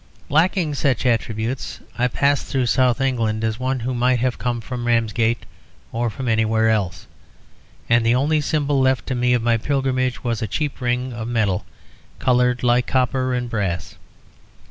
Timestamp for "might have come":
3.93-4.59